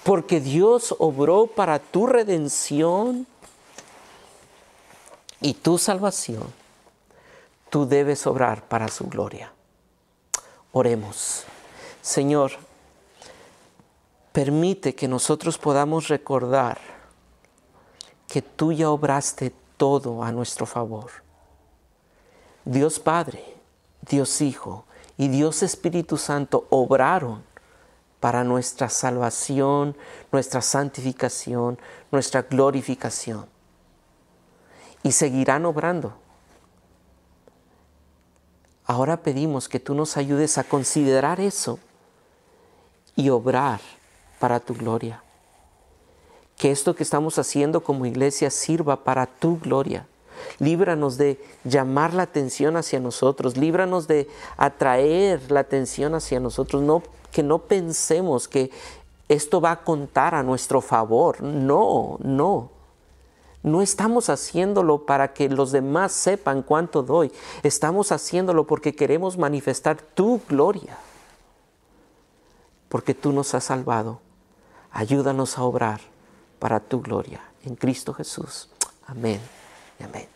porque 0.02 0.40
Dios 0.40 0.92
obró 0.98 1.46
para 1.46 1.78
tu 1.78 2.08
redención 2.08 3.28
y 5.40 5.54
tu 5.54 5.78
salvación, 5.78 6.52
tú 7.70 7.86
debes 7.86 8.26
obrar 8.26 8.62
para 8.68 8.88
su 8.88 9.06
gloria. 9.06 9.52
Oremos. 10.72 11.44
Señor, 12.02 12.52
permite 14.32 14.94
que 14.94 15.08
nosotros 15.08 15.58
podamos 15.58 16.08
recordar 16.08 16.78
que 18.28 18.42
tú 18.42 18.72
ya 18.72 18.90
obraste 18.90 19.52
todo 19.76 20.22
a 20.22 20.32
nuestro 20.32 20.66
favor. 20.66 21.10
Dios 22.64 22.98
Padre, 22.98 23.44
Dios 24.02 24.40
Hijo 24.40 24.84
y 25.16 25.28
Dios 25.28 25.62
Espíritu 25.62 26.16
Santo 26.16 26.66
obraron 26.70 27.44
para 28.20 28.44
nuestra 28.44 28.88
salvación, 28.88 29.96
nuestra 30.32 30.60
santificación, 30.60 31.78
nuestra 32.10 32.42
glorificación. 32.42 33.46
Y 35.06 35.12
seguirán 35.12 35.64
obrando. 35.66 36.14
Ahora 38.84 39.18
pedimos 39.18 39.68
que 39.68 39.78
tú 39.78 39.94
nos 39.94 40.16
ayudes 40.16 40.58
a 40.58 40.64
considerar 40.64 41.38
eso 41.38 41.78
y 43.14 43.30
obrar 43.30 43.78
para 44.40 44.58
tu 44.58 44.74
gloria. 44.74 45.22
Que 46.56 46.72
esto 46.72 46.96
que 46.96 47.04
estamos 47.04 47.38
haciendo 47.38 47.84
como 47.84 48.04
iglesia 48.04 48.50
sirva 48.50 49.04
para 49.04 49.26
tu 49.26 49.60
gloria. 49.60 50.08
Líbranos 50.58 51.18
de 51.18 51.40
llamar 51.62 52.12
la 52.12 52.24
atención 52.24 52.76
hacia 52.76 52.98
nosotros, 52.98 53.56
líbranos 53.56 54.08
de 54.08 54.28
atraer 54.56 55.52
la 55.52 55.60
atención 55.60 56.16
hacia 56.16 56.40
nosotros, 56.40 56.82
no, 56.82 57.04
que 57.30 57.44
no 57.44 57.60
pensemos 57.60 58.48
que 58.48 58.72
esto 59.28 59.60
va 59.60 59.70
a 59.70 59.84
contar 59.84 60.34
a 60.34 60.42
nuestro 60.42 60.80
favor. 60.80 61.40
No, 61.42 62.18
no. 62.24 62.75
No 63.66 63.82
estamos 63.82 64.30
haciéndolo 64.30 65.04
para 65.06 65.34
que 65.34 65.48
los 65.48 65.72
demás 65.72 66.12
sepan 66.12 66.62
cuánto 66.62 67.02
doy. 67.02 67.32
Estamos 67.64 68.12
haciéndolo 68.12 68.64
porque 68.64 68.94
queremos 68.94 69.38
manifestar 69.38 70.00
tu 70.00 70.40
gloria. 70.48 70.96
Porque 72.88 73.12
tú 73.12 73.32
nos 73.32 73.56
has 73.56 73.64
salvado. 73.64 74.20
Ayúdanos 74.92 75.58
a 75.58 75.64
obrar 75.64 76.00
para 76.60 76.78
tu 76.78 77.02
gloria. 77.02 77.40
En 77.64 77.74
Cristo 77.74 78.14
Jesús. 78.14 78.68
Amén 79.04 79.40
y 79.98 80.04
amén. 80.04 80.28